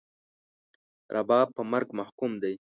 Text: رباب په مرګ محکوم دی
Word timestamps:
رباب 1.15 1.47
په 1.55 1.63
مرګ 1.71 1.87
محکوم 1.99 2.31
دی 2.41 2.55